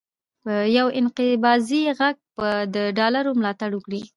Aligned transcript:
یو 0.77 0.87
انقباضي 0.99 1.81
غږ 1.99 2.15
به 2.37 2.49
د 2.75 2.77
ډالر 2.97 3.25
ملاتړ 3.39 3.69
وکړي، 3.75 4.01